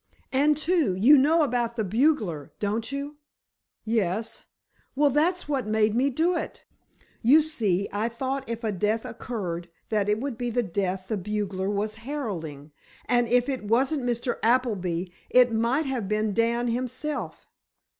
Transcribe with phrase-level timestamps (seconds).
[0.31, 3.17] And, too, you know about the bugler, don't you?"
[3.85, 4.45] "Yes."
[4.95, 6.65] "Well, that's what made me do it.
[7.21, 11.69] You see, I thought if a death occurred, that would be the death the bugler
[11.69, 12.71] was heralding,
[13.05, 14.39] and if it wasn't Mr.
[14.41, 17.51] Appleby it might have been Dan himself."